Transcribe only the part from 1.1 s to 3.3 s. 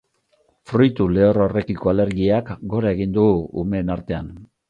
lehor horrekiko alergiak gora egin du